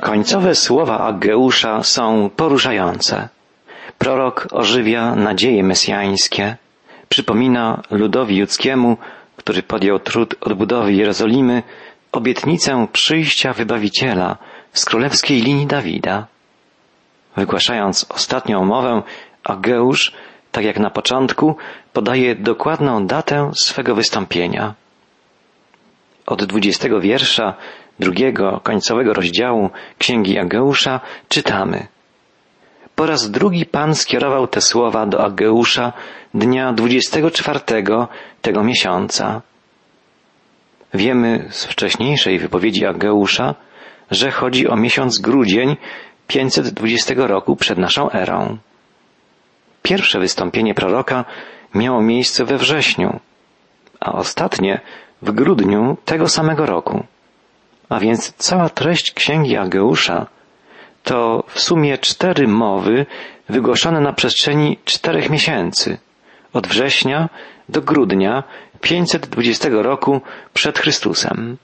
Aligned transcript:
Końcowe 0.00 0.54
słowa 0.54 0.98
Ageusza 1.00 1.82
są 1.82 2.30
poruszające. 2.36 3.28
Prorok 3.98 4.48
ożywia 4.50 5.14
nadzieje 5.14 5.62
mesjańskie, 5.62 6.56
przypomina 7.08 7.82
ludowi 7.90 8.36
judzkiemu, 8.36 8.96
który 9.36 9.62
podjął 9.62 9.98
trud 9.98 10.34
odbudowy 10.40 10.92
Jerozolimy, 10.92 11.62
obietnicę 12.12 12.86
przyjścia 12.92 13.52
Wybawiciela 13.52 14.36
z 14.72 14.84
królewskiej 14.84 15.42
linii 15.42 15.66
Dawida. 15.66 16.26
Wygłaszając 17.36 18.06
ostatnią 18.08 18.64
mowę, 18.64 19.02
Ageusz, 19.44 20.12
tak 20.52 20.64
jak 20.64 20.78
na 20.78 20.90
początku, 20.90 21.56
podaje 21.92 22.36
dokładną 22.36 23.06
datę 23.06 23.50
swego 23.54 23.94
wystąpienia. 23.94 24.74
Od 26.26 26.44
dwudziestego 26.44 27.00
wiersza 27.00 27.54
drugiego 28.02 28.60
końcowego 28.62 29.12
rozdziału 29.12 29.70
Księgi 29.98 30.38
Ageusza 30.38 31.00
czytamy. 31.28 31.86
Po 32.94 33.06
raz 33.06 33.30
drugi 33.30 33.66
Pan 33.66 33.94
skierował 33.94 34.46
te 34.46 34.60
słowa 34.60 35.06
do 35.06 35.24
Ageusza 35.24 35.92
dnia 36.34 36.72
dwudziestego 36.72 37.30
czwartego 37.30 38.08
tego 38.42 38.64
miesiąca. 38.64 39.42
Wiemy 40.94 41.46
z 41.50 41.64
wcześniejszej 41.64 42.38
wypowiedzi 42.38 42.86
Ageusza, 42.86 43.54
że 44.10 44.30
chodzi 44.30 44.68
o 44.68 44.76
miesiąc 44.76 45.18
grudzień 45.18 45.76
520 46.26 47.14
roku 47.16 47.56
przed 47.56 47.78
naszą 47.78 48.10
erą. 48.10 48.58
Pierwsze 49.82 50.20
wystąpienie 50.20 50.74
proroka 50.74 51.24
miało 51.74 52.02
miejsce 52.02 52.44
we 52.44 52.58
wrześniu, 52.58 53.20
a 54.00 54.12
ostatnie 54.12 54.80
w 55.22 55.30
grudniu 55.30 55.96
tego 56.04 56.28
samego 56.28 56.66
roku. 56.66 57.04
A 57.88 58.00
więc 58.00 58.32
cała 58.32 58.68
treść 58.68 59.12
księgi 59.12 59.56
Ageusza 59.56 60.26
to 61.02 61.44
w 61.48 61.60
sumie 61.60 61.98
cztery 61.98 62.48
mowy 62.48 63.06
wygłoszone 63.48 64.00
na 64.00 64.12
przestrzeni 64.12 64.78
czterech 64.84 65.30
miesięcy, 65.30 65.98
od 66.52 66.66
września 66.66 67.28
do 67.68 67.82
grudnia 67.82 68.42
520 68.80 69.68
roku 69.72 70.20
przed 70.54 70.78
Chrystusem. 70.78 71.56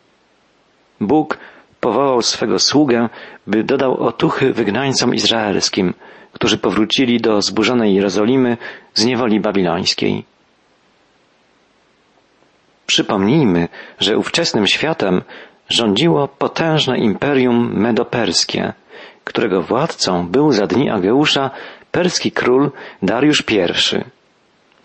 Bóg 1.01 1.39
powołał 1.81 2.23
swego 2.23 2.59
sługę, 2.59 3.09
by 3.47 3.65
dodał 3.65 3.97
otuchy 4.07 4.53
wygnańcom 4.53 5.15
izraelskim, 5.15 5.95
którzy 6.33 6.59
powrócili 6.59 7.21
do 7.21 7.43
zburzonej 7.43 7.95
Jerozolimy 7.95 8.57
z 8.95 9.05
niewoli 9.05 9.41
babilońskiej. 9.41 10.25
Przypomnijmy, 12.87 13.69
że 14.01 14.19
ówczesnym 14.19 14.67
światem 14.67 15.23
rządziło 15.69 16.29
potężne 16.29 16.99
imperium 16.99 17.81
medoperskie, 17.81 18.73
którego 19.25 19.63
władcą 19.63 20.29
był 20.29 20.53
za 20.53 20.67
dni 20.67 20.91
Ageusza 20.91 21.51
perski 21.93 22.33
król 22.33 22.71
Dariusz 23.03 23.45
I. 23.51 23.59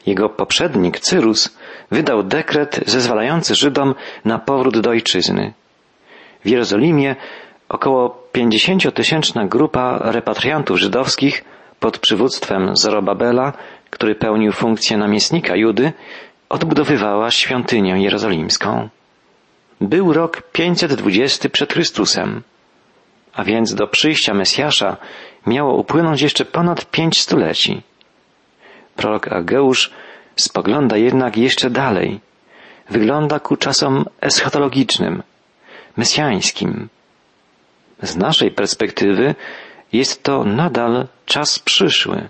Jego 0.05 0.29
poprzednik 0.29 0.99
Cyrus 0.99 1.57
wydał 1.91 2.23
dekret 2.23 2.79
zezwalający 2.85 3.55
Żydom 3.55 3.95
na 4.25 4.39
powrót 4.39 4.79
do 4.79 4.89
ojczyzny. 4.89 5.53
W 6.45 6.49
Jerozolimie 6.49 7.15
około 7.69 8.09
pięćdziesięciotysięczna 8.31 9.45
grupa 9.45 9.99
repatriantów 10.01 10.79
żydowskich 10.79 11.43
pod 11.79 11.99
przywództwem 11.99 12.75
Zorobabela, 12.75 13.53
który 13.89 14.15
pełnił 14.15 14.51
funkcję 14.51 14.97
namiestnika 14.97 15.55
Judy, 15.55 15.93
odbudowywała 16.49 17.31
świątynię 17.31 18.03
jerozolimską. 18.03 18.89
Był 19.81 20.13
rok 20.13 20.41
520 20.51 21.49
przed 21.49 21.73
Chrystusem, 21.73 22.41
a 23.33 23.43
więc 23.43 23.75
do 23.75 23.87
przyjścia 23.87 24.33
Mesjasza 24.33 24.97
miało 25.47 25.75
upłynąć 25.75 26.21
jeszcze 26.21 26.45
ponad 26.45 26.91
pięć 26.91 27.21
stuleci. 27.21 27.81
Prorok 28.95 29.27
Ageusz 29.27 29.91
spogląda 30.35 30.97
jednak 30.97 31.37
jeszcze 31.37 31.69
dalej. 31.69 32.19
Wygląda 32.89 33.39
ku 33.39 33.57
czasom 33.57 34.05
eschatologicznym, 34.21 35.23
mesjańskim. 35.97 36.89
Z 38.01 38.15
naszej 38.15 38.51
perspektywy 38.51 39.35
jest 39.93 40.23
to 40.23 40.43
nadal 40.43 41.07
czas 41.25 41.59
przyszły, 41.59 42.29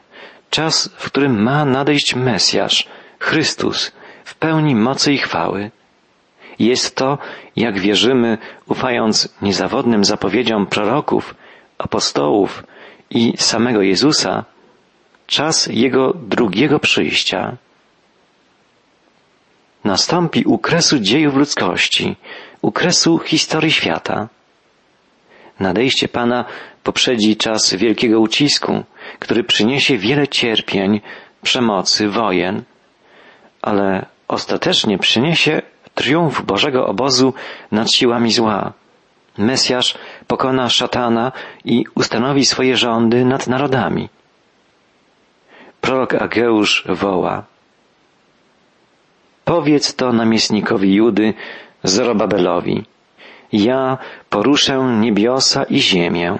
czas, 0.49 0.89
w 0.95 1.05
którym 1.05 1.43
ma 1.43 1.65
nadejść 1.65 2.15
Mesjasz, 2.15 2.87
Chrystus, 3.19 3.91
w 4.25 4.35
pełni 4.35 4.75
mocy 4.75 5.13
i 5.13 5.17
chwały. 5.17 5.71
Jest 6.59 6.95
to, 6.95 7.17
jak 7.55 7.79
wierzymy, 7.79 8.37
ufając 8.67 9.29
niezawodnym 9.41 10.05
zapowiedziom 10.05 10.67
proroków, 10.67 11.35
apostołów 11.77 12.63
i 13.09 13.33
samego 13.37 13.81
Jezusa, 13.81 14.45
czas 15.27 15.67
Jego 15.71 16.13
drugiego 16.13 16.79
przyjścia. 16.79 17.57
Nastąpi 19.83 20.43
u 20.45 20.57
kresu 20.57 20.99
dziejów 20.99 21.35
ludzkości, 21.35 22.15
u 22.61 22.71
kresu 22.71 23.19
historii 23.19 23.71
świata. 23.71 24.29
Nadejście 25.59 26.07
Pana 26.07 26.45
poprzedzi 26.83 27.37
czas 27.37 27.73
wielkiego 27.73 28.19
ucisku, 28.19 28.83
który 29.19 29.43
przyniesie 29.43 29.97
wiele 29.97 30.27
cierpień, 30.27 31.01
przemocy, 31.41 32.09
wojen, 32.09 32.63
ale 33.61 34.05
ostatecznie 34.27 34.97
przyniesie 34.97 35.61
triumf 35.95 36.41
Bożego 36.41 36.87
obozu 36.87 37.33
nad 37.71 37.91
siłami 37.91 38.31
zła. 38.31 38.73
Mesjasz 39.37 39.97
pokona 40.27 40.69
szatana 40.69 41.31
i 41.65 41.85
ustanowi 41.95 42.45
swoje 42.45 42.77
rządy 42.77 43.25
nad 43.25 43.47
narodami. 43.47 44.09
Prorok 45.81 46.13
Ageusz 46.13 46.83
woła. 46.89 47.43
Powiedz 49.45 49.95
to 49.95 50.13
namiestnikowi 50.13 50.95
Judy 50.95 51.33
Zorobabelowi. 51.83 52.85
Ja 53.51 53.97
poruszę 54.29 54.97
niebiosa 54.99 55.63
i 55.63 55.79
ziemię. 55.79 56.35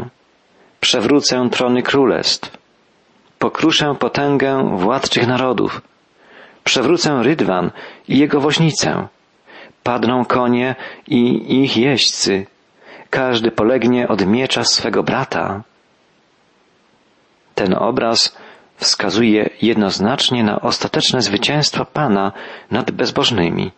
Przewrócę 0.80 1.50
trony 1.52 1.84
królestw. 1.84 2.58
Pokruszę 3.40 3.96
potęgę 4.00 4.78
władczych 4.78 5.28
narodów. 5.28 5.82
Przewrócę 6.64 7.24
rydwan 7.24 7.72
i 8.08 8.18
jego 8.18 8.40
woźnicę. 8.40 9.08
Padną 9.84 10.26
konie 10.26 10.76
i 11.08 11.20
ich 11.64 11.78
jeźdźcy. 11.78 12.46
Każdy 13.10 13.52
polegnie 13.52 14.08
od 14.08 14.26
miecza 14.26 14.64
swego 14.64 15.04
brata. 15.04 15.62
Ten 17.56 17.74
obraz 17.74 18.38
wskazuje 18.78 19.50
jednoznacznie 19.62 20.44
na 20.44 20.62
ostateczne 20.62 21.22
zwycięstwo 21.22 21.86
Pana 21.86 22.32
nad 22.72 22.92
bezbożnymi. 22.92 23.72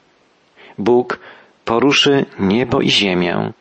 Bóg 0.78 1.20
poruszy 1.66 2.26
niebo 2.40 2.82
i 2.82 2.90
ziemię, 2.90 3.52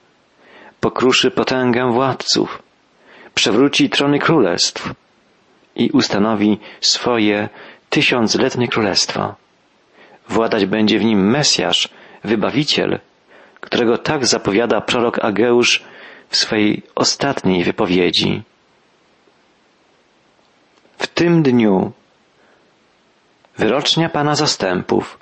pokruszy 0.80 1.30
potęgę 1.30 1.92
władców, 1.92 2.62
przewróci 3.34 3.90
trony 3.90 4.18
królestw 4.18 4.92
i 5.76 5.90
ustanowi 5.90 6.58
swoje 6.80 7.48
tysiącletnie 7.90 8.68
królestwo. 8.68 9.34
Władać 10.28 10.66
będzie 10.66 10.98
w 10.98 11.04
nim 11.04 11.30
Mesjasz, 11.30 11.88
Wybawiciel, 12.24 12.98
którego 13.60 13.98
tak 13.98 14.26
zapowiada 14.26 14.80
prorok 14.80 15.18
Ageusz 15.18 15.84
w 16.28 16.36
swej 16.36 16.82
ostatniej 16.94 17.64
wypowiedzi. 17.64 18.42
W 20.98 21.06
tym 21.06 21.42
dniu 21.42 21.92
wyrocznia 23.58 24.08
Pana 24.08 24.34
zastępów 24.34 25.18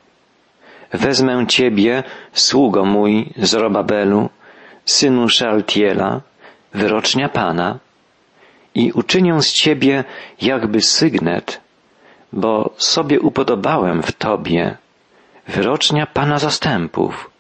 wezmę 0.93 1.47
Ciebie, 1.47 2.03
sługo 2.33 2.85
mój, 2.85 3.33
Zorobabelu, 3.37 4.31
synu 4.85 5.29
Szaltiela, 5.29 6.21
wyrocznia 6.75 7.29
Pana, 7.29 7.79
i 8.75 8.93
uczynię 8.93 9.43
z 9.43 9.53
Ciebie 9.53 10.05
jakby 10.41 10.81
sygnet, 10.81 11.61
bo 12.33 12.75
sobie 12.77 13.21
upodobałem 13.21 14.03
w 14.03 14.13
Tobie, 14.13 14.77
wyrocznia 15.53 16.07
Pana 16.07 16.39
zastępów. 16.39 17.31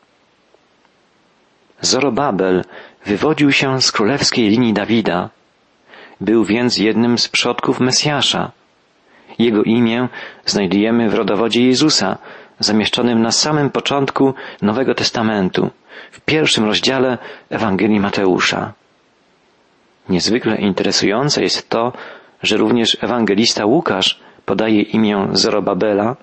Zorobabel 1.80 2.64
wywodził 3.06 3.52
się 3.52 3.80
z 3.80 3.92
królewskiej 3.92 4.48
linii 4.48 4.72
Dawida, 4.72 5.30
był 6.20 6.44
więc 6.44 6.78
jednym 6.78 7.18
z 7.18 7.28
przodków 7.28 7.80
Mesjasza. 7.80 8.50
Jego 9.38 9.62
imię 9.62 10.08
znajdujemy 10.46 11.10
w 11.10 11.14
rodowodzie 11.14 11.66
Jezusa, 11.66 12.18
zamieszczonym 12.58 13.22
na 13.22 13.30
samym 13.30 13.70
początku 13.70 14.34
Nowego 14.62 14.94
Testamentu, 14.94 15.70
w 16.10 16.20
pierwszym 16.20 16.64
rozdziale 16.64 17.18
Ewangelii 17.50 18.00
Mateusza. 18.00 18.72
Niezwykle 20.08 20.56
interesujące 20.56 21.42
jest 21.42 21.68
to, 21.68 21.92
że 22.42 22.56
również 22.56 22.96
ewangelista 23.00 23.66
Łukasz 23.66 24.20
podaje 24.44 24.82
imię 24.82 25.28
Zorobabela 25.32 26.16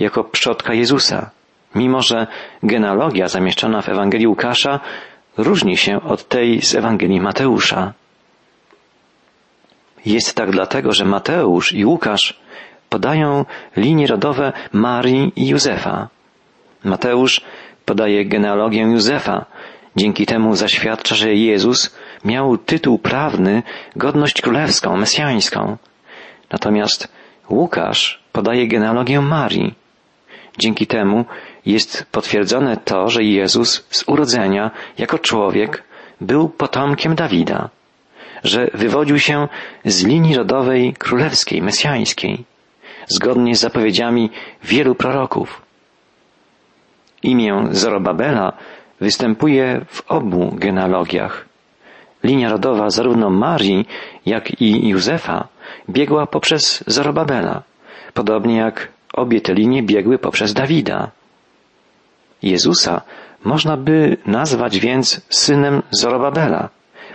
jako 0.00 0.24
przodka 0.24 0.74
Jezusa, 0.74 1.30
mimo 1.74 2.02
że 2.02 2.26
genealogia 2.62 3.28
zamieszczona 3.28 3.82
w 3.82 3.88
Ewangelii 3.88 4.26
Łukasza 4.26 4.80
różni 5.36 5.76
się 5.76 6.02
od 6.02 6.28
tej 6.28 6.62
z 6.62 6.74
Ewangelii 6.74 7.20
Mateusza. 7.20 7.92
Jest 10.06 10.34
tak 10.34 10.50
dlatego, 10.50 10.92
że 10.92 11.04
Mateusz 11.04 11.72
i 11.72 11.84
Łukasz 11.84 12.40
podają 12.88 13.44
linie 13.76 14.06
rodowe 14.06 14.52
Marii 14.72 15.32
i 15.36 15.48
Józefa. 15.48 16.08
Mateusz 16.84 17.40
podaje 17.84 18.24
genealogię 18.24 18.82
Józefa. 18.82 19.44
Dzięki 19.96 20.26
temu 20.26 20.54
zaświadcza, 20.54 21.14
że 21.14 21.34
Jezus 21.34 21.96
miał 22.24 22.58
tytuł 22.58 22.98
prawny, 22.98 23.62
godność 23.96 24.42
królewską, 24.42 24.96
mesjańską. 24.96 25.76
Natomiast 26.50 27.08
Łukasz 27.50 28.22
podaje 28.32 28.68
genealogię 28.68 29.20
Marii. 29.20 29.74
Dzięki 30.58 30.86
temu 30.86 31.24
jest 31.66 32.06
potwierdzone 32.12 32.76
to, 32.76 33.08
że 33.08 33.24
Jezus 33.24 33.86
z 33.90 34.08
urodzenia 34.08 34.70
jako 34.98 35.18
człowiek 35.18 35.82
był 36.20 36.48
potomkiem 36.48 37.14
Dawida, 37.14 37.68
że 38.44 38.70
wywodził 38.74 39.18
się 39.18 39.48
z 39.84 40.04
linii 40.04 40.36
rodowej 40.36 40.92
królewskiej, 40.92 41.62
mesjańskiej, 41.62 42.44
zgodnie 43.06 43.56
z 43.56 43.60
zapowiedziami 43.60 44.30
wielu 44.62 44.94
proroków. 44.94 45.62
Imię 47.22 47.66
Zorobabela 47.70 48.52
występuje 49.00 49.80
w 49.88 50.10
obu 50.10 50.50
genealogiach. 50.54 51.48
Linia 52.24 52.48
rodowa 52.48 52.90
zarówno 52.90 53.30
Marii, 53.30 53.88
jak 54.26 54.60
i 54.60 54.88
Józefa 54.88 55.48
biegła 55.90 56.26
poprzez 56.26 56.84
Zorobabela, 56.86 57.62
podobnie 58.14 58.56
jak 58.56 58.88
obie 59.12 59.40
te 59.40 59.54
linie 59.54 59.82
biegły 59.82 60.18
poprzez 60.18 60.54
Dawida. 60.54 61.10
Jezusa 62.42 63.02
można 63.44 63.76
by 63.76 64.16
nazwać 64.26 64.78
więc 64.78 65.20
synem 65.30 65.82
Zorobabela, 65.90 66.68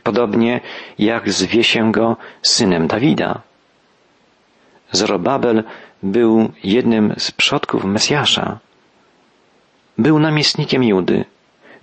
podobnie 0.03 0.61
jak 0.99 1.31
zwie 1.31 1.63
się 1.63 1.91
go 1.91 2.17
synem 2.41 2.87
Dawida. 2.87 3.41
Zorobabel 4.91 5.63
był 6.03 6.51
jednym 6.63 7.13
z 7.17 7.31
przodków 7.31 7.85
Mesjasza. 7.85 8.59
Był 9.97 10.19
namiestnikiem 10.19 10.83
Judy, 10.83 11.25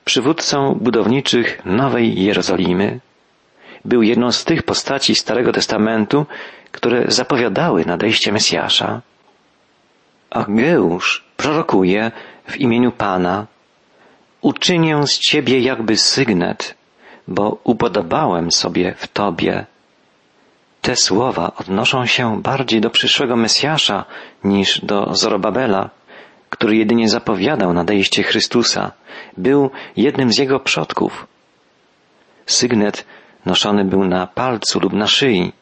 przywódcą 0.04 0.74
budowniczych 0.74 1.64
Nowej 1.64 2.22
Jerozolimy. 2.22 3.00
Był 3.84 4.02
jedną 4.02 4.32
z 4.32 4.44
tych 4.44 4.62
postaci 4.62 5.14
Starego 5.14 5.52
Testamentu, 5.52 6.26
które 6.72 7.04
zapowiadały 7.08 7.84
nadejście 7.84 8.32
Mesjasza. 8.32 9.00
Ageusz 10.30 11.24
prorokuje 11.36 12.12
w 12.46 12.56
imieniu 12.56 12.92
Pana 12.92 13.46
Uczynię 14.40 15.06
z 15.06 15.18
Ciebie 15.18 15.60
jakby 15.60 15.96
sygnet, 15.96 16.74
bo 17.28 17.58
upodobałem 17.64 18.52
sobie 18.52 18.94
w 18.98 19.08
Tobie. 19.08 19.66
Te 20.80 20.96
słowa 20.96 21.52
odnoszą 21.56 22.06
się 22.06 22.42
bardziej 22.42 22.80
do 22.80 22.90
przyszłego 22.90 23.36
Mesjasza 23.36 24.04
niż 24.44 24.80
do 24.84 25.14
Zorobabela, 25.14 25.90
który 26.50 26.76
jedynie 26.76 27.08
zapowiadał 27.08 27.72
nadejście 27.72 28.22
Chrystusa, 28.22 28.92
był 29.36 29.70
jednym 29.96 30.32
z 30.32 30.38
jego 30.38 30.60
przodków. 30.60 31.26
Sygnet 32.46 33.06
noszony 33.46 33.84
był 33.84 34.04
na 34.04 34.26
palcu 34.26 34.80
lub 34.80 34.92
na 34.92 35.06
szyi, 35.06 35.52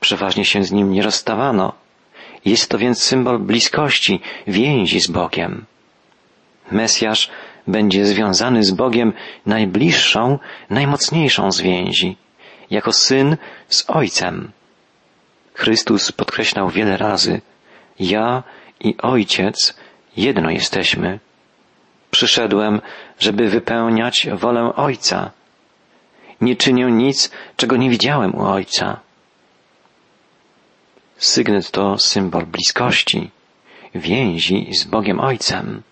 przeważnie 0.00 0.44
się 0.44 0.64
z 0.64 0.72
nim 0.72 0.92
nie 0.92 1.02
rozstawano. 1.02 1.81
Jest 2.44 2.70
to 2.70 2.78
więc 2.78 3.02
symbol 3.02 3.38
bliskości, 3.38 4.20
więzi 4.46 5.00
z 5.00 5.06
Bogiem. 5.06 5.64
Mesjasz 6.70 7.30
będzie 7.66 8.06
związany 8.06 8.64
z 8.64 8.70
Bogiem 8.70 9.12
najbliższą, 9.46 10.38
najmocniejszą 10.70 11.52
z 11.52 11.60
więzi, 11.60 12.16
jako 12.70 12.92
syn 12.92 13.36
z 13.68 13.90
Ojcem. 13.90 14.52
Chrystus 15.54 16.12
podkreślał 16.12 16.68
wiele 16.68 16.96
razy, 16.96 17.40
ja 18.00 18.42
i 18.80 18.96
Ojciec 19.02 19.74
jedno 20.16 20.50
jesteśmy. 20.50 21.18
Przyszedłem, 22.10 22.80
żeby 23.18 23.48
wypełniać 23.48 24.28
wolę 24.32 24.72
Ojca. 24.76 25.30
Nie 26.40 26.56
czynię 26.56 26.84
nic, 26.84 27.30
czego 27.56 27.76
nie 27.76 27.90
widziałem 27.90 28.34
u 28.34 28.42
Ojca. 28.42 29.00
Sygnet 31.22 31.70
to 31.70 31.98
symbol 31.98 32.46
bliskości, 32.46 33.30
więzi 33.94 34.74
z 34.74 34.84
Bogiem 34.84 35.20
Ojcem. 35.20 35.82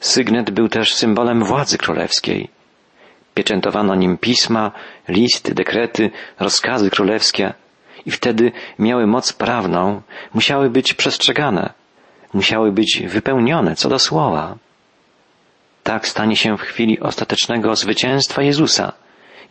Sygnet 0.00 0.50
był 0.50 0.68
też 0.68 0.94
symbolem 0.94 1.44
władzy 1.44 1.78
królewskiej. 1.78 2.48
Pieczętowano 3.34 3.94
nim 3.94 4.18
pisma, 4.18 4.72
listy, 5.08 5.54
dekrety, 5.54 6.10
rozkazy 6.38 6.90
królewskie 6.90 7.54
i 8.06 8.10
wtedy 8.10 8.52
miały 8.78 9.06
moc 9.06 9.32
prawną, 9.32 10.02
musiały 10.34 10.70
być 10.70 10.94
przestrzegane, 10.94 11.72
musiały 12.32 12.72
być 12.72 13.02
wypełnione 13.06 13.76
co 13.76 13.88
do 13.88 13.98
słowa. 13.98 14.56
Tak 15.82 16.08
stanie 16.08 16.36
się 16.36 16.56
w 16.56 16.62
chwili 16.62 17.00
ostatecznego 17.00 17.76
zwycięstwa 17.76 18.42
Jezusa, 18.42 18.92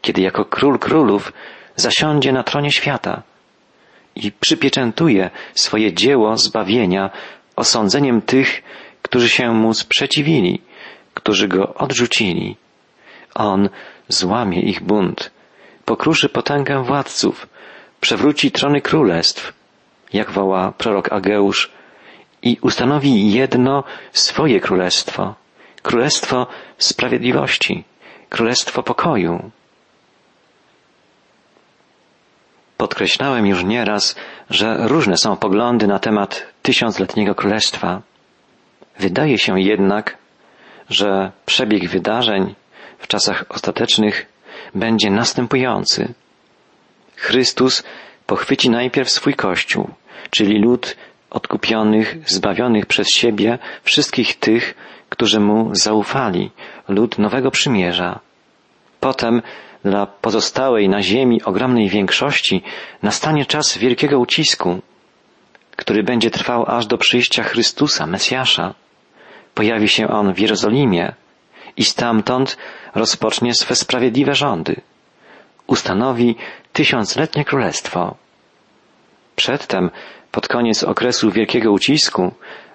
kiedy 0.01 0.21
jako 0.21 0.45
król 0.45 0.79
królów 0.79 1.33
zasiądzie 1.75 2.31
na 2.31 2.43
tronie 2.43 2.71
świata 2.71 3.23
i 4.25 4.31
przypieczętuje 4.31 5.29
swoje 5.53 5.93
dzieło 5.93 6.37
zbawienia 6.37 7.09
osądzeniem 7.55 8.21
tych, 8.21 8.63
którzy 9.01 9.29
się 9.29 9.51
mu 9.51 9.73
sprzeciwili, 9.73 10.61
którzy 11.13 11.47
go 11.47 11.73
odrzucili. 11.73 12.55
On 13.35 13.69
złamie 14.07 14.61
ich 14.61 14.83
bunt, 14.83 15.31
pokruszy 15.85 16.29
potęgę 16.29 16.83
władców, 16.83 17.47
przewróci 18.01 18.51
trony 18.51 18.81
królestw, 18.81 19.53
jak 20.13 20.31
woła 20.31 20.71
prorok 20.71 21.13
Ageusz, 21.13 21.71
i 22.41 22.57
ustanowi 22.61 23.31
jedno 23.31 23.83
swoje 24.13 24.59
królestwo, 24.59 25.35
królestwo 25.81 26.47
sprawiedliwości, 26.77 27.83
królestwo 28.29 28.83
pokoju. 28.83 29.51
Podkreślałem 32.77 33.45
już 33.45 33.63
nieraz, 33.63 34.15
że 34.49 34.87
różne 34.87 35.17
są 35.17 35.37
poglądy 35.37 35.87
na 35.87 35.99
temat 35.99 36.45
tysiącletniego 36.61 37.35
królestwa. 37.35 38.01
Wydaje 38.99 39.37
się 39.37 39.61
jednak, 39.61 40.17
że 40.89 41.31
przebieg 41.45 41.89
wydarzeń 41.89 42.55
w 42.99 43.07
czasach 43.07 43.45
ostatecznych 43.49 44.25
będzie 44.75 45.11
następujący. 45.11 46.13
Chrystus 47.15 47.83
pochwyci 48.25 48.69
najpierw 48.69 49.09
swój 49.09 49.33
Kościół, 49.33 49.89
czyli 50.29 50.59
lud 50.61 50.95
odkupionych, 51.29 52.17
zbawionych 52.25 52.85
przez 52.85 53.09
siebie 53.09 53.59
wszystkich 53.83 54.39
tych, 54.39 54.75
którzy 55.09 55.39
mu 55.39 55.75
zaufali, 55.75 56.51
lud 56.87 57.19
Nowego 57.19 57.51
Przymierza. 57.51 58.19
Potem 58.99 59.41
dla 59.83 60.05
pozostałej 60.05 60.89
na 60.89 61.01
ziemi 61.01 61.43
ogromnej 61.43 61.89
większości 61.89 62.63
nastanie 63.03 63.45
czas 63.45 63.77
wielkiego 63.77 64.19
ucisku, 64.19 64.81
który 65.75 66.03
będzie 66.03 66.31
trwał 66.31 66.65
aż 66.67 66.85
do 66.85 66.97
przyjścia 66.97 67.43
Chrystusa, 67.43 68.05
Mesjasza. 68.05 68.73
Pojawi 69.53 69.89
się 69.89 70.07
on 70.07 70.33
w 70.33 70.39
Jerozolimie 70.39 71.13
i 71.77 71.83
stamtąd 71.83 72.57
rozpocznie 72.95 73.53
swe 73.53 73.75
sprawiedliwe 73.75 74.35
rządy. 74.35 74.81
Ustanowi 75.67 76.35
tysiącletnie 76.73 77.45
królestwo. 77.45 78.15
Przedtem, 79.35 79.89
pod 80.31 80.47
koniec 80.47 80.83
okresu 80.83 81.31
wielkiego 81.31 81.71
ucisku, 81.71 82.31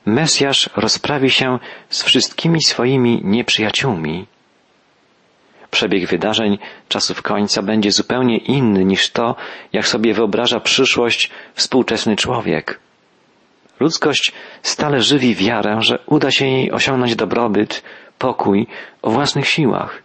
Mesjasz 0.06 0.70
rozprawi 0.76 1.30
się 1.30 1.58
z 1.88 2.02
wszystkimi 2.02 2.62
swoimi 2.62 3.20
nieprzyjaciółmi. 3.24 4.26
Przebieg 5.72 6.06
wydarzeń 6.06 6.58
czasów 6.88 7.22
końca 7.22 7.62
będzie 7.62 7.90
zupełnie 7.92 8.36
inny 8.38 8.84
niż 8.84 9.10
to, 9.10 9.36
jak 9.72 9.86
sobie 9.86 10.14
wyobraża 10.14 10.60
przyszłość 10.60 11.30
współczesny 11.54 12.16
człowiek. 12.16 12.80
Ludzkość 13.80 14.32
stale 14.62 15.00
żywi 15.00 15.34
wiarę, 15.34 15.78
że 15.80 15.98
uda 16.06 16.30
się 16.30 16.46
jej 16.46 16.72
osiągnąć 16.72 17.16
dobrobyt, 17.16 17.82
pokój 18.18 18.66
o 19.02 19.10
własnych 19.10 19.48
siłach, 19.48 20.02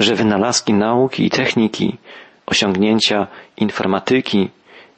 że 0.00 0.14
wynalazki 0.14 0.74
nauki 0.74 1.26
i 1.26 1.30
techniki, 1.30 1.98
osiągnięcia 2.46 3.26
informatyki, 3.56 4.50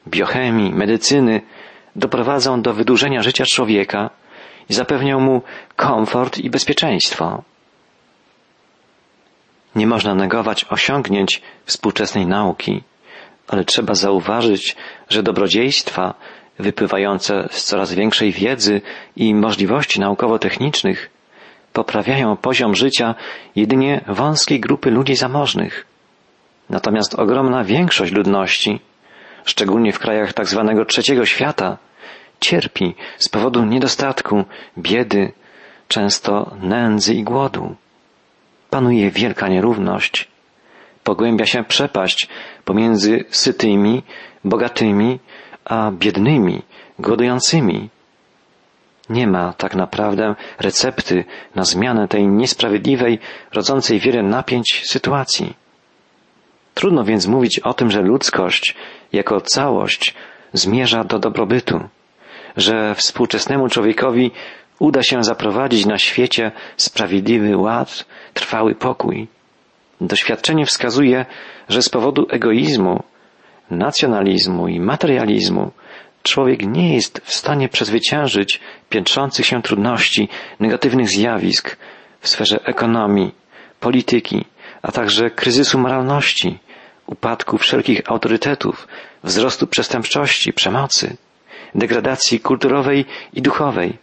biochemii, 0.07 0.73
medycyny 0.73 1.41
doprowadzą 1.95 2.61
do 2.61 2.73
wydłużenia 2.73 3.21
życia 3.21 3.43
człowieka 3.45 4.09
i 4.69 4.73
zapewnią 4.73 5.19
mu 5.19 5.41
komfort 5.75 6.37
i 6.37 6.49
bezpieczeństwo. 6.49 7.43
Nie 9.77 9.87
można 9.87 10.15
negować 10.15 10.65
osiągnięć 10.69 11.41
współczesnej 11.65 12.25
nauki, 12.25 12.83
ale 13.47 13.63
trzeba 13.63 13.93
zauważyć, 13.95 14.75
że 15.09 15.23
dobrodziejstwa 15.23 16.13
wypływające 16.59 17.47
z 17.51 17.63
coraz 17.63 17.93
większej 17.93 18.31
wiedzy 18.31 18.81
i 19.15 19.35
możliwości 19.35 19.99
naukowo-technicznych 19.99 21.09
poprawiają 21.73 22.37
poziom 22.37 22.75
życia 22.75 23.15
jedynie 23.55 24.01
wąskiej 24.07 24.59
grupy 24.59 24.91
ludzi 24.91 25.15
zamożnych. 25.15 25.85
Natomiast 26.69 27.15
ogromna 27.15 27.63
większość 27.63 28.11
ludności, 28.13 28.79
szczególnie 29.45 29.91
w 29.93 29.99
krajach 29.99 30.33
tak 30.33 30.47
zwanego 30.47 30.85
trzeciego 30.85 31.25
świata, 31.25 31.77
cierpi 32.39 32.95
z 33.17 33.29
powodu 33.29 33.65
niedostatku, 33.65 34.45
biedy, 34.77 35.31
często 35.87 36.55
nędzy 36.61 37.13
i 37.13 37.23
głodu. 37.23 37.75
Panuje 38.69 39.11
wielka 39.11 39.47
nierówność. 39.47 40.27
Pogłębia 41.03 41.45
się 41.45 41.63
przepaść 41.63 42.27
pomiędzy 42.65 43.25
sytymi, 43.29 44.03
bogatymi, 44.43 45.19
a 45.65 45.91
biednymi, 45.91 46.61
głodującymi. 46.99 47.89
Nie 49.09 49.27
ma 49.27 49.53
tak 49.53 49.75
naprawdę 49.75 50.35
recepty 50.59 51.25
na 51.55 51.63
zmianę 51.63 52.07
tej 52.07 52.27
niesprawiedliwej, 52.27 53.19
rodzącej 53.53 53.99
wiele 53.99 54.23
napięć 54.23 54.83
sytuacji. 54.85 55.53
Trudno 56.73 57.03
więc 57.03 57.27
mówić 57.27 57.59
o 57.59 57.73
tym, 57.73 57.91
że 57.91 58.01
ludzkość 58.01 58.75
jako 59.13 59.41
całość 59.41 60.15
zmierza 60.53 61.03
do 61.03 61.19
dobrobytu, 61.19 61.79
że 62.57 62.95
współczesnemu 62.95 63.69
człowiekowi 63.69 64.31
uda 64.79 65.03
się 65.03 65.23
zaprowadzić 65.23 65.85
na 65.85 65.97
świecie 65.97 66.51
sprawiedliwy 66.77 67.57
ład, 67.57 68.05
trwały 68.33 68.75
pokój. 68.75 69.27
Doświadczenie 70.01 70.65
wskazuje, 70.65 71.25
że 71.69 71.81
z 71.81 71.89
powodu 71.89 72.27
egoizmu, 72.29 73.03
nacjonalizmu 73.71 74.67
i 74.67 74.79
materializmu 74.79 75.71
człowiek 76.23 76.67
nie 76.67 76.95
jest 76.95 77.21
w 77.23 77.33
stanie 77.33 77.69
przezwyciężyć 77.69 78.59
piętrzących 78.89 79.45
się 79.45 79.61
trudności, 79.61 80.29
negatywnych 80.59 81.09
zjawisk 81.09 81.77
w 82.19 82.29
sferze 82.29 82.59
ekonomii, 82.65 83.35
polityki, 83.79 84.45
a 84.81 84.91
także 84.91 85.29
kryzysu 85.29 85.79
moralności, 85.79 86.59
upadku 87.07 87.57
wszelkich 87.57 88.01
autorytetów, 88.11 88.87
wzrostu 89.23 89.67
przestępczości, 89.67 90.53
przemocy, 90.53 91.17
degradacji 91.75 92.39
kulturowej 92.39 93.05
i 93.33 93.41
duchowej, 93.41 93.97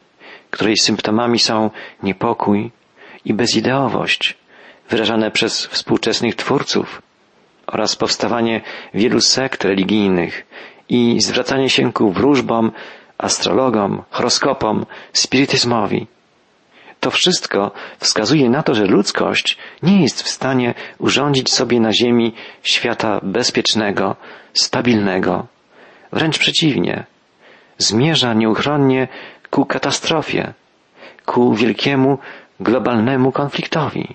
której 0.54 0.76
symptomami 0.76 1.38
są 1.38 1.70
niepokój 2.02 2.70
i 3.24 3.34
bezideowość, 3.34 4.36
wyrażane 4.90 5.30
przez 5.30 5.66
współczesnych 5.66 6.34
twórców 6.36 7.02
oraz 7.66 7.96
powstawanie 7.96 8.60
wielu 8.94 9.20
sekt 9.20 9.64
religijnych 9.64 10.46
i 10.88 11.20
zwracanie 11.20 11.70
się 11.70 11.92
ku 11.92 12.10
wróżbom, 12.10 12.72
astrologom, 13.18 14.02
horoskopom, 14.10 14.86
spirytyzmowi. 15.12 16.06
To 17.00 17.10
wszystko 17.10 17.70
wskazuje 17.98 18.50
na 18.50 18.62
to, 18.62 18.74
że 18.74 18.86
ludzkość 18.86 19.58
nie 19.82 20.02
jest 20.02 20.22
w 20.22 20.28
stanie 20.28 20.74
urządzić 20.98 21.52
sobie 21.52 21.80
na 21.80 21.92
Ziemi 21.92 22.32
świata 22.62 23.20
bezpiecznego, 23.22 24.16
stabilnego. 24.52 25.46
Wręcz 26.12 26.38
przeciwnie, 26.38 27.04
zmierza 27.78 28.34
nieuchronnie 28.34 29.08
ku 29.54 29.62
katastrofie, 29.66 30.52
ku 31.26 31.54
wielkiemu 31.54 32.18
globalnemu 32.60 33.32
konfliktowi. 33.32 34.14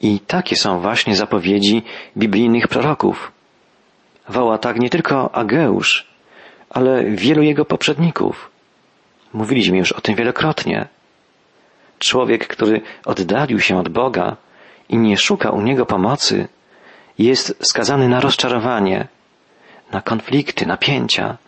I 0.00 0.20
takie 0.20 0.56
są 0.56 0.80
właśnie 0.80 1.16
zapowiedzi 1.16 1.82
biblijnych 2.16 2.68
proroków. 2.68 3.32
Woła 4.28 4.58
tak 4.58 4.80
nie 4.80 4.90
tylko 4.90 5.34
Ageusz, 5.34 6.06
ale 6.70 7.04
wielu 7.04 7.42
jego 7.42 7.64
poprzedników. 7.64 8.50
Mówiliśmy 9.32 9.78
już 9.78 9.92
o 9.92 10.00
tym 10.00 10.14
wielokrotnie. 10.14 10.88
Człowiek, 11.98 12.46
który 12.46 12.80
oddalił 13.04 13.60
się 13.60 13.78
od 13.78 13.88
Boga 13.88 14.36
i 14.88 14.96
nie 14.98 15.16
szuka 15.16 15.50
u 15.50 15.60
Niego 15.60 15.86
pomocy, 15.86 16.48
jest 17.18 17.56
skazany 17.60 18.08
na 18.08 18.20
rozczarowanie, 18.20 19.08
na 19.92 20.00
konflikty, 20.00 20.66
napięcia. 20.66 21.43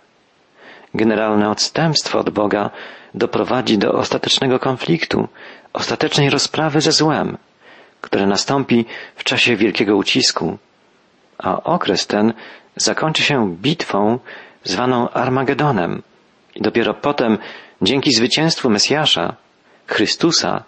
Generalne 0.96 1.50
odstępstwo 1.50 2.18
od 2.18 2.30
Boga 2.30 2.70
doprowadzi 3.14 3.78
do 3.78 3.92
ostatecznego 3.92 4.58
konfliktu, 4.58 5.28
ostatecznej 5.72 6.30
rozprawy 6.30 6.80
ze 6.80 6.92
złem, 6.92 7.38
które 8.00 8.26
nastąpi 8.26 8.84
w 9.16 9.24
czasie 9.24 9.56
wielkiego 9.56 9.96
ucisku, 9.96 10.58
a 11.38 11.62
okres 11.62 12.06
ten 12.06 12.32
zakończy 12.76 13.22
się 13.22 13.56
bitwą 13.62 14.18
zwaną 14.64 15.10
Armagedonem 15.10 16.02
i 16.54 16.62
dopiero 16.62 16.94
potem, 16.94 17.38
dzięki 17.82 18.12
zwycięstwu 18.12 18.70
Mesjasza, 18.70 19.36
Chrystusa, 19.86 20.64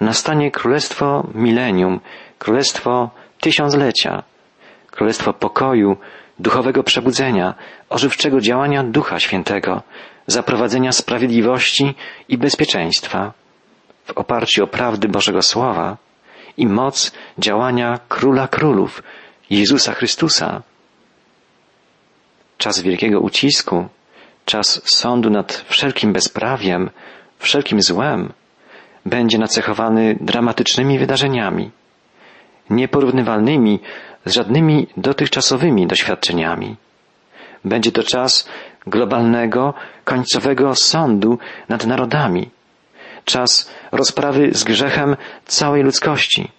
nastanie 0.00 0.50
królestwo 0.50 1.26
milenium, 1.34 2.00
królestwo 2.38 3.10
tysiąclecia, 3.40 4.22
królestwo 4.90 5.32
pokoju, 5.32 5.96
duchowego 6.40 6.82
przebudzenia, 6.82 7.54
ożywczego 7.88 8.40
działania 8.40 8.84
Ducha 8.84 9.20
Świętego, 9.20 9.82
zaprowadzenia 10.26 10.92
sprawiedliwości 10.92 11.94
i 12.28 12.38
bezpieczeństwa 12.38 13.32
w 14.04 14.10
oparciu 14.18 14.64
o 14.64 14.66
prawdy 14.66 15.08
Bożego 15.08 15.42
Słowa 15.42 15.96
i 16.56 16.66
moc 16.66 17.12
działania 17.38 17.98
Króla 18.08 18.48
Królów, 18.48 19.02
Jezusa 19.50 19.92
Chrystusa. 19.92 20.62
Czas 22.58 22.80
wielkiego 22.80 23.20
ucisku, 23.20 23.88
czas 24.44 24.82
sądu 24.84 25.30
nad 25.30 25.64
wszelkim 25.68 26.12
bezprawiem, 26.12 26.90
wszelkim 27.38 27.82
złem 27.82 28.32
będzie 29.06 29.38
nacechowany 29.38 30.16
dramatycznymi 30.20 30.98
wydarzeniami, 30.98 31.70
nieporównywalnymi 32.70 33.80
z 34.24 34.32
żadnymi 34.32 34.86
dotychczasowymi 34.96 35.86
doświadczeniami. 35.86 36.76
Będzie 37.64 37.92
to 37.92 38.02
czas 38.02 38.48
globalnego, 38.86 39.74
końcowego 40.04 40.74
sądu 40.74 41.38
nad 41.68 41.86
narodami, 41.86 42.50
czas 43.24 43.70
rozprawy 43.92 44.50
z 44.52 44.64
grzechem 44.64 45.16
całej 45.46 45.82
ludzkości. 45.82 46.50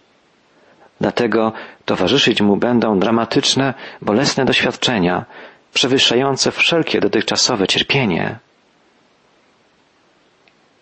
Dlatego 1.02 1.54
towarzyszyć 1.86 2.42
mu 2.42 2.58
będą 2.58 3.00
dramatyczne, 3.00 3.74
bolesne 4.02 4.46
doświadczenia, 4.46 5.26
przewyższające 5.74 6.52
wszelkie 6.52 7.00
dotychczasowe 7.00 7.68
cierpienie. 7.68 8.40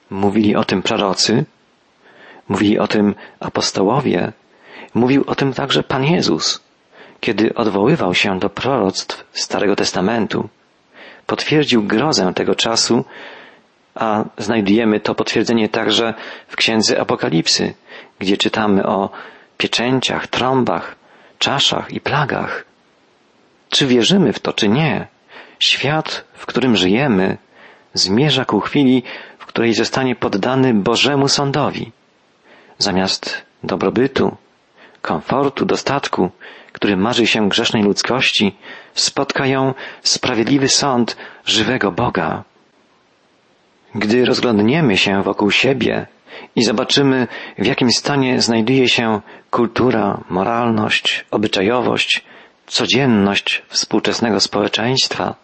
Mówili 0.10 0.56
o 0.56 0.64
tym 0.66 0.82
prorocy, 0.82 1.46
mówili 2.50 2.80
o 2.80 2.88
tym 2.88 3.16
apostołowie, 3.40 4.32
mówił 4.94 5.24
o 5.28 5.36
tym 5.36 5.54
także 5.54 5.84
Pan 5.84 6.04
Jezus 6.04 6.69
kiedy 7.20 7.54
odwoływał 7.56 8.14
się 8.14 8.40
do 8.40 8.50
proroctw 8.50 9.26
Starego 9.32 9.76
Testamentu, 9.76 10.50
potwierdził 11.26 11.84
grozę 11.84 12.34
tego 12.36 12.56
czasu, 12.56 13.06
a 13.96 14.24
znajdujemy 14.38 15.00
to 15.00 15.16
potwierdzenie 15.16 15.70
także 15.70 16.14
w 16.48 16.56
księdze 16.56 17.02
Apokalipsy, 17.02 17.74
gdzie 18.20 18.38
czytamy 18.38 18.86
o 18.86 19.10
pieczęciach, 19.58 20.28
trąbach, 20.28 20.96
czaszach 21.40 21.92
i 21.92 22.02
plagach. 22.02 22.66
Czy 23.70 23.88
wierzymy 23.88 24.34
w 24.34 24.40
to, 24.40 24.54
czy 24.54 24.70
nie? 24.70 25.08
Świat, 25.60 26.24
w 26.34 26.46
którym 26.46 26.76
żyjemy, 26.76 27.38
zmierza 27.94 28.46
ku 28.46 28.60
chwili, 28.60 29.04
w 29.40 29.46
której 29.46 29.74
zostanie 29.74 30.16
poddany 30.16 30.74
Bożemu 30.74 31.28
sądowi. 31.28 31.92
Zamiast 32.78 33.46
dobrobytu, 33.64 34.38
komfortu, 35.02 35.66
dostatku, 35.66 36.32
który 36.72 36.98
marzy 36.98 37.28
się 37.28 37.50
grzesznej 37.50 37.84
ludzkości, 37.84 38.56
spotka 38.94 39.46
ją 39.46 39.74
sprawiedliwy 40.04 40.68
sąd 40.68 41.18
żywego 41.46 41.92
Boga. 41.92 42.44
Gdy 43.96 44.26
rozglądniemy 44.26 44.98
się 44.98 45.24
wokół 45.24 45.52
siebie 45.52 46.08
i 46.56 46.64
zobaczymy, 46.64 47.28
w 47.58 47.66
jakim 47.66 47.92
stanie 47.92 48.42
znajduje 48.42 48.90
się 48.90 49.22
kultura, 49.52 50.24
moralność, 50.30 51.26
obyczajowość, 51.32 52.24
codzienność 52.68 53.62
współczesnego 53.68 54.40
społeczeństwa, 54.40 55.36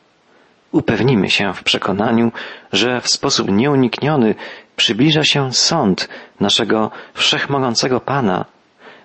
upewnimy 0.72 1.30
się 1.30 1.54
w 1.54 1.64
przekonaniu, 1.64 2.32
że 2.74 3.02
w 3.02 3.08
sposób 3.08 3.52
nieunikniony 3.52 4.36
przybliża 4.76 5.24
się 5.24 5.54
sąd 5.54 6.10
naszego 6.40 6.92
wszechmogącego 7.14 8.00
Pana 8.00 8.46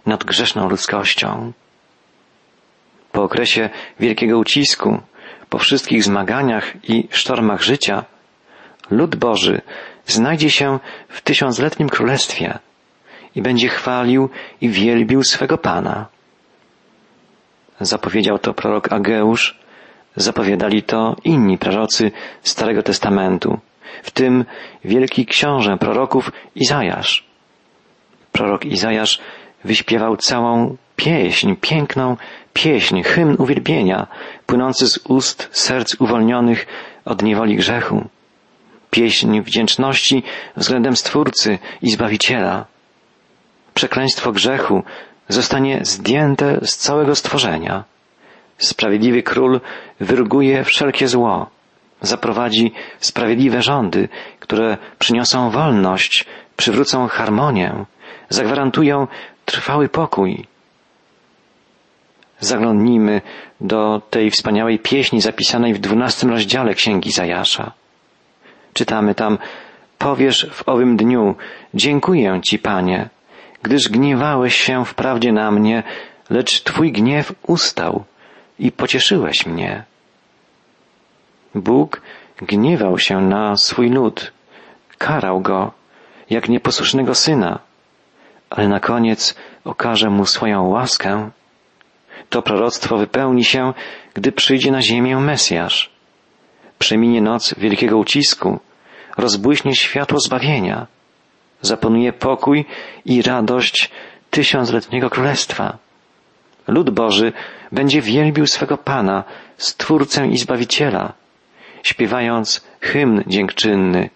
nad 0.06 0.24
grzeszną 0.24 0.68
ludzkością. 0.68 1.52
Po 3.12 3.22
okresie 3.22 3.70
wielkiego 4.00 4.38
ucisku, 4.38 5.00
po 5.48 5.58
wszystkich 5.58 6.04
zmaganiach 6.04 6.88
i 6.88 7.08
sztormach 7.10 7.62
życia, 7.62 8.04
lud 8.90 9.16
Boży 9.16 9.60
znajdzie 10.06 10.50
się 10.50 10.78
w 11.08 11.20
tysiącletnim 11.22 11.88
królestwie 11.88 12.58
i 13.34 13.42
będzie 13.42 13.68
chwalił 13.68 14.28
i 14.60 14.68
wielbił 14.68 15.22
swego 15.22 15.58
Pana. 15.58 16.06
Zapowiedział 17.80 18.38
to 18.38 18.54
prorok 18.54 18.92
Ageusz, 18.92 19.58
zapowiadali 20.16 20.82
to 20.82 21.16
inni 21.24 21.58
prorocy 21.58 22.10
Starego 22.42 22.82
Testamentu, 22.82 23.58
w 24.02 24.10
tym 24.10 24.44
wielki 24.84 25.26
książę 25.26 25.76
proroków 25.76 26.32
Izajasz. 26.54 27.24
Prorok 28.32 28.64
Izajasz 28.64 29.20
wyśpiewał 29.64 30.16
całą 30.16 30.76
pieśń, 30.96 31.54
piękną 31.60 32.16
pieśń, 32.52 33.02
hymn 33.02 33.36
uwielbienia, 33.38 34.06
płynący 34.46 34.88
z 34.88 34.98
ust 34.98 35.48
serc 35.52 35.94
uwolnionych 36.00 36.66
od 37.04 37.22
niewoli 37.22 37.56
grzechu. 37.56 38.08
Pieśń 38.90 39.40
wdzięczności 39.40 40.22
względem 40.56 40.96
Stwórcy 40.96 41.58
i 41.82 41.90
Zbawiciela. 41.90 42.66
Przekleństwo 43.74 44.32
grzechu 44.32 44.82
zostanie 45.28 45.80
zdjęte 45.82 46.58
z 46.62 46.76
całego 46.76 47.14
stworzenia. 47.14 47.84
Sprawiedliwy 48.58 49.22
król 49.22 49.60
wyruguje 50.00 50.64
wszelkie 50.64 51.08
zło, 51.08 51.50
zaprowadzi 52.02 52.72
sprawiedliwe 53.00 53.62
rządy, 53.62 54.08
które 54.40 54.76
przyniosą 54.98 55.50
wolność, 55.50 56.26
przywrócą 56.56 57.08
harmonię, 57.08 57.84
zagwarantują 58.28 59.06
trwały 59.50 59.88
pokój. 59.88 60.46
Zaglądnijmy 62.40 63.20
do 63.60 64.02
tej 64.10 64.30
wspaniałej 64.30 64.78
pieśni 64.78 65.20
zapisanej 65.20 65.74
w 65.74 65.78
dwunastym 65.78 66.30
rozdziale 66.30 66.74
Księgi 66.74 67.12
Zajasza. 67.12 67.72
Czytamy 68.72 69.14
tam, 69.14 69.38
powiesz 69.98 70.46
w 70.52 70.68
owym 70.68 70.96
dniu, 70.96 71.34
dziękuję 71.74 72.40
Ci, 72.44 72.58
Panie, 72.58 73.08
gdyż 73.62 73.88
gniewałeś 73.88 74.56
się 74.56 74.84
wprawdzie 74.84 75.32
na 75.32 75.50
mnie, 75.50 75.82
lecz 76.30 76.62
Twój 76.62 76.92
gniew 76.92 77.32
ustał 77.46 78.04
i 78.58 78.72
pocieszyłeś 78.72 79.46
mnie. 79.46 79.84
Bóg 81.54 82.00
gniewał 82.36 82.98
się 82.98 83.20
na 83.20 83.56
swój 83.56 83.90
lud, 83.90 84.32
karał 84.98 85.40
go 85.40 85.72
jak 86.30 86.48
nieposłusznego 86.48 87.14
syna, 87.14 87.58
ale 88.50 88.68
na 88.68 88.80
koniec 88.80 89.34
okaże 89.64 90.10
mu 90.10 90.26
swoją 90.26 90.68
łaskę. 90.68 91.30
To 92.30 92.42
proroctwo 92.42 92.96
wypełni 92.96 93.44
się, 93.44 93.72
gdy 94.14 94.32
przyjdzie 94.32 94.70
na 94.72 94.82
ziemię 94.82 95.16
Mesjasz. 95.16 95.90
Przeminie 96.78 97.22
noc 97.22 97.54
wielkiego 97.58 97.98
ucisku, 97.98 98.58
rozbłyśnie 99.16 99.74
światło 99.74 100.20
zbawienia, 100.20 100.86
zapanuje 101.60 102.12
pokój 102.12 102.64
i 103.04 103.22
radość 103.22 103.90
tysiącletniego 104.30 105.10
królestwa. 105.10 105.78
Lud 106.68 106.90
Boży 106.90 107.32
będzie 107.72 108.00
wielbił 108.00 108.46
swego 108.46 108.78
Pana, 108.78 109.24
Stwórcę 109.56 110.26
i 110.28 110.38
Zbawiciela, 110.38 111.12
śpiewając 111.82 112.64
hymn 112.80 113.22
dziękczynny. 113.26 114.10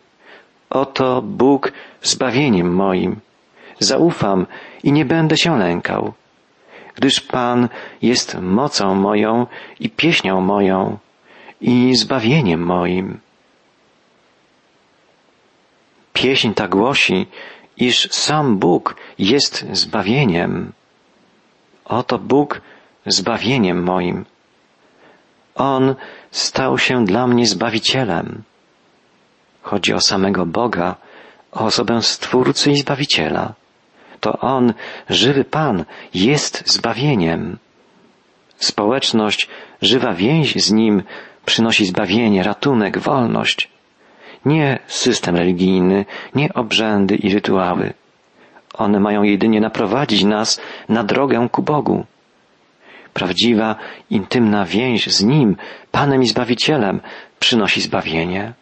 Oto 0.70 1.22
Bóg 1.22 1.72
zbawieniem 2.02 2.74
moim. 2.74 3.20
Zaufam 3.80 4.46
i 4.82 4.92
nie 4.92 5.04
będę 5.04 5.36
się 5.36 5.58
lękał, 5.58 6.12
gdyż 6.94 7.20
Pan 7.20 7.68
jest 8.02 8.40
mocą 8.40 8.94
moją 8.94 9.46
i 9.80 9.90
pieśnią 9.90 10.40
moją 10.40 10.98
i 11.60 11.94
zbawieniem 11.94 12.62
moim. 12.62 13.20
Pieśń 16.12 16.52
ta 16.52 16.68
głosi, 16.68 17.26
iż 17.76 18.08
sam 18.10 18.58
Bóg 18.58 18.96
jest 19.18 19.66
zbawieniem. 19.72 20.72
Oto 21.84 22.18
Bóg 22.18 22.60
zbawieniem 23.06 23.82
moim. 23.82 24.24
On 25.54 25.94
stał 26.30 26.78
się 26.78 27.04
dla 27.04 27.26
mnie 27.26 27.46
Zbawicielem. 27.46 28.42
Chodzi 29.62 29.94
o 29.94 30.00
samego 30.00 30.46
Boga, 30.46 30.96
o 31.52 31.64
osobę 31.64 32.02
Stwórcy 32.02 32.70
i 32.70 32.76
Zbawiciela. 32.76 33.54
To 34.24 34.38
On, 34.38 34.74
żywy 35.10 35.44
Pan, 35.44 35.84
jest 36.14 36.62
zbawieniem. 36.66 37.58
Społeczność, 38.56 39.48
żywa 39.82 40.12
więź 40.14 40.54
z 40.56 40.72
Nim 40.72 41.02
przynosi 41.44 41.86
zbawienie, 41.86 42.42
ratunek, 42.42 42.98
wolność. 42.98 43.70
Nie 44.44 44.78
system 44.86 45.36
religijny, 45.36 46.04
nie 46.34 46.54
obrzędy 46.54 47.14
i 47.16 47.34
rytuały. 47.34 47.92
One 48.74 49.00
mają 49.00 49.22
jedynie 49.22 49.60
naprowadzić 49.60 50.24
nas 50.24 50.60
na 50.88 51.04
drogę 51.04 51.48
ku 51.52 51.62
Bogu. 51.62 52.04
Prawdziwa, 53.12 53.76
intymna 54.10 54.64
więź 54.64 55.06
z 55.06 55.22
Nim, 55.22 55.56
Panem 55.90 56.22
i 56.22 56.26
Zbawicielem, 56.26 57.00
przynosi 57.40 57.80
zbawienie. 57.80 58.52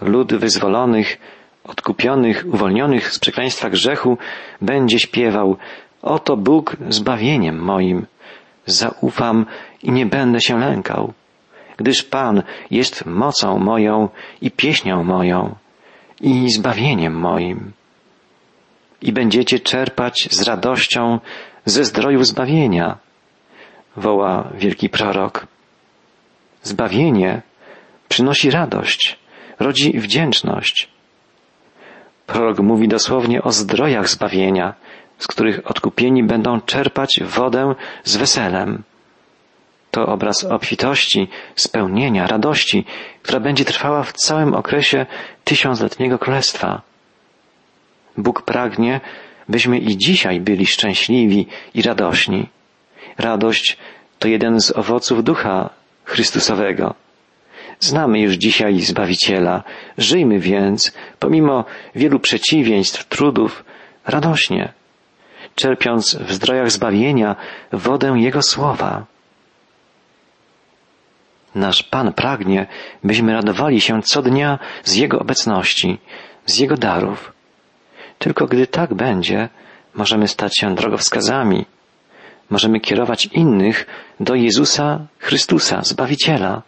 Lud 0.00 0.34
wyzwolonych, 0.34 1.18
odkupionych, 1.64 2.44
uwolnionych 2.52 3.12
z 3.12 3.18
przekleństwa 3.18 3.70
grzechu 3.70 4.18
będzie 4.60 4.98
śpiewał 4.98 5.56
Oto 6.02 6.36
Bóg 6.36 6.76
zbawieniem 6.88 7.58
moim. 7.58 8.06
Zaufam 8.66 9.46
i 9.82 9.92
nie 9.92 10.06
będę 10.06 10.40
się 10.40 10.58
lękał, 10.58 11.12
gdyż 11.76 12.02
Pan 12.02 12.42
jest 12.70 13.06
mocą 13.06 13.58
moją 13.58 14.08
i 14.40 14.50
pieśnią 14.50 15.04
moją 15.04 15.54
i 16.20 16.50
zbawieniem 16.50 17.14
moim. 17.14 17.72
I 19.02 19.12
będziecie 19.12 19.60
czerpać 19.60 20.28
z 20.30 20.42
radością 20.42 21.20
ze 21.64 21.84
zdroju 21.84 22.24
zbawienia, 22.24 22.98
woła 23.96 24.48
wielki 24.54 24.88
prorok. 24.88 25.46
Zbawienie 26.62 27.42
przynosi 28.08 28.50
radość, 28.50 29.18
rodzi 29.58 29.98
wdzięczność. 29.98 30.91
Prorok 32.32 32.58
mówi 32.60 32.88
dosłownie 32.88 33.42
o 33.42 33.52
zdrojach 33.52 34.08
zbawienia, 34.08 34.74
z 35.18 35.26
których 35.26 35.70
odkupieni 35.70 36.24
będą 36.24 36.60
czerpać 36.60 37.20
wodę 37.22 37.74
z 38.04 38.16
weselem. 38.16 38.82
To 39.90 40.06
obraz 40.06 40.44
obfitości, 40.44 41.28
spełnienia, 41.56 42.26
radości, 42.26 42.84
która 43.22 43.40
będzie 43.40 43.64
trwała 43.64 44.02
w 44.02 44.12
całym 44.12 44.54
okresie 44.54 45.06
tysiącletniego 45.44 46.18
królestwa. 46.18 46.82
Bóg 48.16 48.42
pragnie, 48.42 49.00
byśmy 49.48 49.78
i 49.78 49.96
dzisiaj 49.96 50.40
byli 50.40 50.66
szczęśliwi 50.66 51.46
i 51.74 51.82
radośni. 51.82 52.48
Radość 53.18 53.76
to 54.18 54.28
jeden 54.28 54.60
z 54.60 54.76
owoców 54.76 55.24
ducha 55.24 55.70
Chrystusowego. 56.04 56.94
Znamy 57.82 58.20
już 58.20 58.34
dzisiaj 58.34 58.80
Zbawiciela. 58.80 59.62
Żyjmy 59.98 60.38
więc, 60.38 60.92
pomimo 61.18 61.64
wielu 61.94 62.20
przeciwieństw, 62.20 63.08
trudów, 63.08 63.64
radośnie, 64.06 64.72
czerpiąc 65.54 66.14
w 66.14 66.32
zdrojach 66.32 66.70
zbawienia 66.70 67.36
wodę 67.72 68.14
Jego 68.16 68.42
słowa. 68.42 69.04
Nasz 71.54 71.82
Pan 71.82 72.12
pragnie, 72.12 72.66
byśmy 73.04 73.32
radowali 73.32 73.80
się 73.80 74.02
co 74.02 74.22
dnia 74.22 74.58
z 74.84 74.94
Jego 74.94 75.18
obecności, 75.18 75.98
z 76.46 76.58
Jego 76.58 76.76
darów. 76.76 77.32
Tylko 78.18 78.46
gdy 78.46 78.66
tak 78.66 78.94
będzie, 78.94 79.48
możemy 79.94 80.28
stać 80.28 80.58
się 80.58 80.74
drogowskazami, 80.74 81.66
możemy 82.50 82.80
kierować 82.80 83.26
innych 83.26 83.86
do 84.20 84.34
Jezusa 84.34 85.06
Chrystusa, 85.18 85.82
Zbawiciela. 85.82 86.62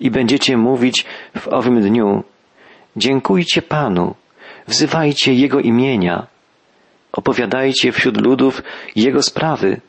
I 0.00 0.10
będziecie 0.10 0.56
mówić 0.56 1.04
w 1.38 1.48
owym 1.48 1.82
dniu, 1.82 2.22
dziękujcie 2.96 3.62
Panu, 3.62 4.14
wzywajcie 4.66 5.34
Jego 5.34 5.60
imienia, 5.60 6.26
opowiadajcie 7.12 7.92
wśród 7.92 8.20
ludów 8.20 8.62
Jego 8.96 9.22
sprawy, 9.22 9.80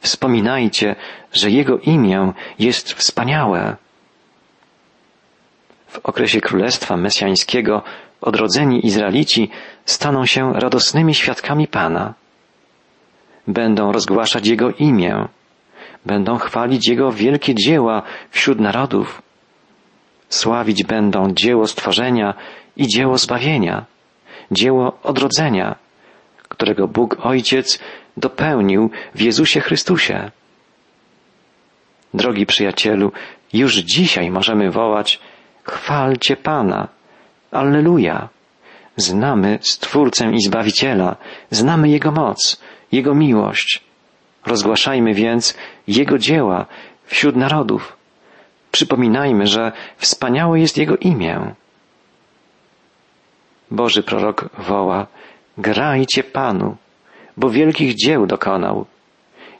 wspominajcie, 0.00 0.96
że 1.32 1.50
Jego 1.50 1.78
imię 1.78 2.32
jest 2.58 2.92
wspaniałe. 2.92 3.76
W 5.88 5.98
okresie 5.98 6.40
Królestwa 6.40 6.96
Mesjańskiego 6.96 7.82
odrodzeni 8.20 8.86
Izraelici 8.86 9.50
staną 9.84 10.26
się 10.26 10.52
radosnymi 10.52 11.14
świadkami 11.14 11.66
Pana. 11.66 12.14
Będą 13.46 13.92
rozgłaszać 13.92 14.46
Jego 14.46 14.70
imię, 14.70 15.28
będą 16.12 16.38
chwalić 16.38 16.88
Jego 16.88 17.12
wielkie 17.12 17.54
dzieła 17.54 18.02
wśród 18.30 18.60
narodów. 18.60 19.22
Sławić 20.28 20.84
będą 20.84 21.32
dzieło 21.42 21.66
stworzenia 21.66 22.34
i 22.76 22.86
dzieło 22.86 23.18
zbawienia, 23.18 23.76
dzieło 24.50 24.98
odrodzenia, 25.02 25.76
którego 26.48 26.88
Bóg 26.88 27.16
Ojciec 27.22 27.78
dopełnił 28.16 28.90
w 29.14 29.20
Jezusie 29.20 29.60
Chrystusie. 29.60 30.30
Drogi 32.14 32.46
przyjacielu, 32.46 33.12
już 33.52 33.72
dzisiaj 33.76 34.30
możemy 34.30 34.70
wołać 34.70 35.20
chwalcie 35.64 36.36
Pana, 36.36 36.88
Alleluja! 37.50 38.28
Znamy 38.96 39.58
Stwórcę 39.62 40.30
i 40.32 40.40
Zbawiciela, 40.40 41.16
znamy 41.50 41.88
Jego 41.88 42.12
moc, 42.12 42.60
Jego 42.92 43.14
miłość. 43.14 43.88
Rozgłaszajmy 44.46 45.14
więc 45.14 45.54
Jego 45.88 46.18
dzieła 46.18 46.66
wśród 47.04 47.36
narodów. 47.36 47.96
Przypominajmy, 48.72 49.46
że 49.46 49.72
wspaniałe 49.96 50.60
jest 50.60 50.76
Jego 50.78 50.96
imię. 50.96 51.54
Boży 53.70 54.02
prorok 54.02 54.48
woła, 54.58 55.06
grajcie 55.58 56.24
Panu, 56.24 56.76
bo 57.36 57.50
wielkich 57.50 57.94
dzieł 57.94 58.26
dokonał. 58.26 58.86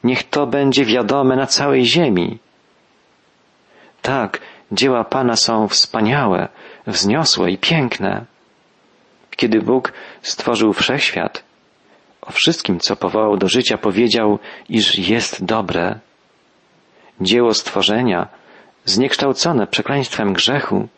Niech 0.04 0.22
to 0.30 0.46
będzie 0.46 0.84
wiadome 0.84 1.36
na 1.36 1.46
całej 1.46 1.84
ziemi. 1.84 2.38
Tak, 4.02 4.40
dzieła 4.72 5.04
Pana 5.04 5.36
są 5.36 5.68
wspaniałe, 5.68 6.48
wzniosłe 6.86 7.50
i 7.50 7.58
piękne. 7.58 8.24
Kiedy 9.36 9.62
Bóg 9.62 9.92
stworzył 10.22 10.72
wszechświat, 10.72 11.44
o 12.22 12.32
wszystkim, 12.32 12.80
co 12.80 12.96
powołał 12.96 13.36
do 13.36 13.48
życia, 13.48 13.78
powiedział, 13.78 14.38
iż 14.68 14.98
jest 14.98 15.44
dobre. 15.44 15.98
Dzieło 17.20 17.54
stworzenia, 17.54 18.28
zniekształcone 18.84 19.66
przekleństwem 19.66 20.32
grzechu, 20.32 20.88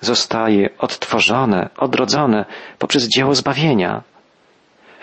zostaje 0.00 0.68
odtworzone, 0.78 1.68
odrodzone 1.76 2.44
poprzez 2.78 3.08
dzieło 3.08 3.34
zbawienia. 3.34 4.02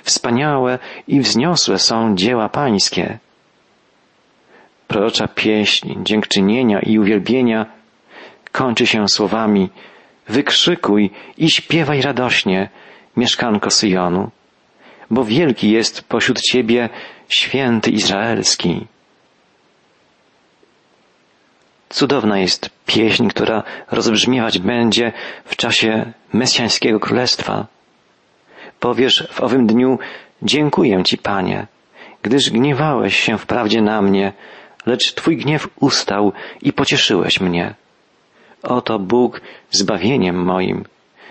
Wspaniałe 0.04 0.80
i 1.08 1.20
wzniosłe 1.20 1.80
są 1.80 2.15
dzieła 2.15 2.50
pańskie. 2.50 3.20
Prorocza 4.88 5.28
pieśń 5.28 6.04
dziękczynienia 6.04 6.80
i 6.80 7.00
uwielbienia 7.00 7.65
kończy 8.52 8.88
się 8.88 9.08
słowami 9.08 9.70
Wykrzykuj 10.28 11.12
i 11.38 11.50
śpiewaj 11.50 12.02
radośnie, 12.02 12.70
mieszkanko 13.17 13.70
Syjonu, 13.70 14.32
bo 15.10 15.24
wielki 15.24 15.72
jest 15.72 16.04
pośród 16.04 16.41
Ciebie 16.41 16.89
święty 17.30 17.91
Izraelski. 17.91 18.88
Cudowna 21.92 22.40
jest 22.40 22.70
pieśń, 22.86 23.28
która 23.28 23.64
rozbrzmiewać 23.92 24.60
będzie 24.60 25.12
w 25.46 25.56
czasie 25.56 26.14
Mesjańskiego 26.34 27.00
Królestwa. 27.00 27.66
Powiesz 28.80 29.28
w 29.32 29.42
owym 29.42 29.68
dniu, 29.68 30.00
dziękuję 30.42 31.04
Ci, 31.04 31.18
Panie, 31.18 31.68
gdyż 32.22 32.50
gniewałeś 32.50 33.20
się 33.20 33.38
wprawdzie 33.38 33.82
na 33.82 34.02
mnie, 34.02 34.34
lecz 34.86 35.14
Twój 35.14 35.38
gniew 35.38 35.70
ustał 35.80 36.34
i 36.62 36.74
pocieszyłeś 36.74 37.40
mnie. 37.40 37.74
Oto 38.64 39.00
Bóg 39.00 39.42
zbawieniem 39.72 40.44
moim. 40.44 40.84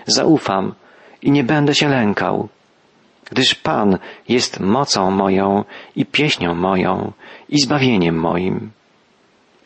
Zaufam 0.05 0.73
i 1.21 1.31
nie 1.31 1.43
będę 1.43 1.75
się 1.75 1.89
lękał, 1.89 2.49
gdyż 3.31 3.55
Pan 3.55 3.97
jest 4.29 4.59
mocą 4.59 5.11
moją 5.11 5.63
i 5.95 6.05
pieśnią 6.05 6.55
moją 6.55 7.11
i 7.49 7.59
zbawieniem 7.59 8.15
moim. 8.15 8.71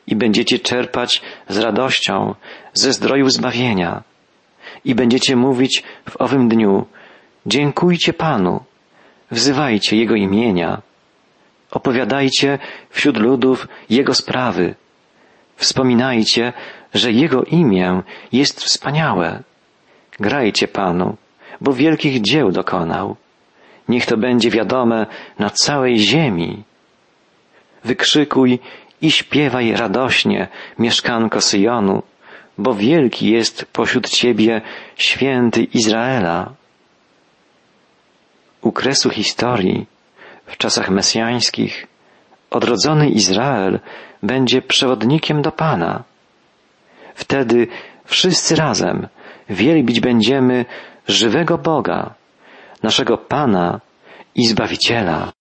I 0.07 0.15
będziecie 0.15 0.59
czerpać 0.59 1.21
z 1.49 1.57
radością 1.57 2.35
ze 2.73 2.93
zdroju 2.93 3.29
zbawienia. 3.29 4.03
I 4.85 4.95
będziecie 4.95 5.35
mówić 5.35 5.83
w 6.09 6.21
owym 6.21 6.49
dniu, 6.49 6.85
dziękujcie 7.45 8.13
Panu, 8.13 8.63
wzywajcie 9.31 9.97
Jego 9.97 10.15
imienia, 10.15 10.81
opowiadajcie 11.71 12.59
wśród 12.89 13.17
ludów 13.17 13.67
Jego 13.89 14.13
sprawy, 14.13 14.75
Wspominajcie, 15.55 16.53
że 16.93 17.11
Jego 17.11 17.43
imię 17.43 18.01
jest 18.31 18.63
wspaniałe. 18.63 19.43
Grajcie 20.19 20.67
Panu, 20.67 21.17
bo 21.61 21.73
wielkich 21.73 22.21
dzieł 22.21 22.51
dokonał. 22.51 23.15
Niech 23.89 24.05
to 24.05 24.17
będzie 24.17 24.49
wiadome 24.49 25.05
na 25.39 25.49
całej 25.49 25.99
ziemi. 25.99 26.63
Wykrzykuj 27.83 28.59
i 29.05 29.11
śpiewaj 29.11 29.71
radośnie, 29.71 30.47
mieszkanko 30.79 31.41
Syjonu, 31.41 32.03
bo 32.57 32.73
wielki 32.73 33.31
jest 33.31 33.65
pośród 33.65 34.09
Ciebie 34.09 34.61
święty 34.95 35.63
Izraela. 35.63 36.53
U 38.61 38.71
kresu 38.71 39.09
historii, 39.09 39.85
w 40.45 40.57
czasach 40.57 40.89
mesjańskich, 40.89 41.87
odrodzony 42.49 43.09
Izrael 43.09 43.79
będzie 44.23 44.61
przewodnikiem 44.61 45.41
do 45.41 45.51
Pana. 45.51 46.03
Wtedy 47.15 47.67
wszyscy 48.05 48.55
razem 48.55 49.07
wielbić 49.49 49.99
będziemy 49.99 50.65
żywego 51.07 51.57
Boga, 51.57 52.13
naszego 52.83 53.17
Pana 53.17 53.81
i 54.35 54.47
Zbawiciela. 54.47 55.31